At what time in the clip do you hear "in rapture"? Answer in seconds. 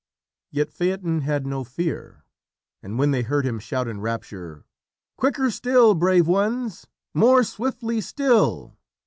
3.87-4.65